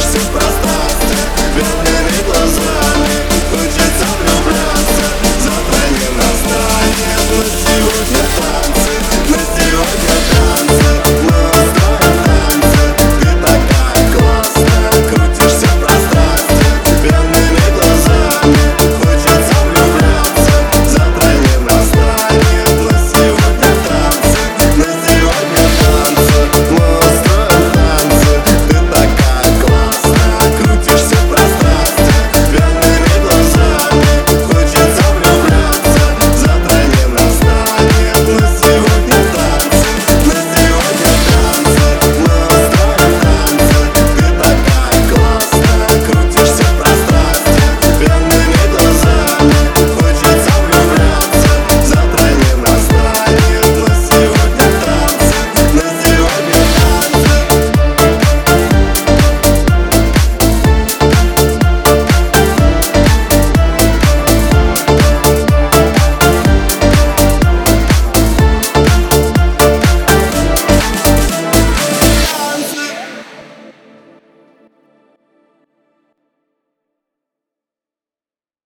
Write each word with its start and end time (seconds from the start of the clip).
слышишь 0.00 0.33